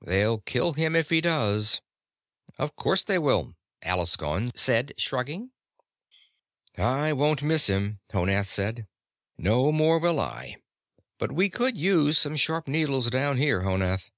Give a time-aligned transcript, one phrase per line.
[0.00, 1.82] "They'll kill him if he does."
[2.56, 5.50] "Of course they will," Alaskon said, shrugging.
[6.78, 8.86] "I won't miss him," Honath said.
[9.36, 10.56] "No more will I.
[11.18, 14.10] But we could use some sharp needles down here, Honath.